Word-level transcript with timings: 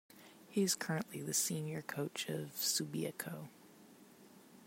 He 0.49 0.63
is 0.63 0.73
currently 0.73 1.21
the 1.21 1.31
senior 1.31 1.83
coach 1.83 2.27
of 2.27 2.57
Subiaco. 2.57 3.49